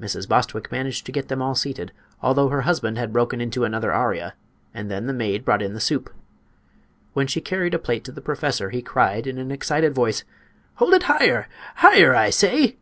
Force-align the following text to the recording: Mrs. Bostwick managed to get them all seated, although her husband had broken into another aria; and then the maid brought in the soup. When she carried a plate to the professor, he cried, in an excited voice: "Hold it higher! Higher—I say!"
Mrs. 0.00 0.26
Bostwick 0.26 0.72
managed 0.72 1.04
to 1.04 1.12
get 1.12 1.28
them 1.28 1.42
all 1.42 1.54
seated, 1.54 1.92
although 2.22 2.48
her 2.48 2.62
husband 2.62 2.96
had 2.96 3.12
broken 3.12 3.38
into 3.38 3.64
another 3.64 3.92
aria; 3.92 4.32
and 4.72 4.90
then 4.90 5.06
the 5.06 5.12
maid 5.12 5.44
brought 5.44 5.60
in 5.60 5.74
the 5.74 5.78
soup. 5.78 6.08
When 7.12 7.26
she 7.26 7.42
carried 7.42 7.74
a 7.74 7.78
plate 7.78 8.02
to 8.04 8.12
the 8.12 8.22
professor, 8.22 8.70
he 8.70 8.80
cried, 8.80 9.26
in 9.26 9.36
an 9.36 9.50
excited 9.52 9.94
voice: 9.94 10.24
"Hold 10.76 10.94
it 10.94 11.02
higher! 11.02 11.48
Higher—I 11.74 12.30
say!" 12.30 12.78